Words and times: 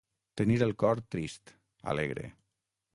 Tenir 0.41 0.55
el 0.67 0.73
cor 0.85 1.03
trist, 1.17 1.55
alegre. 1.95 2.29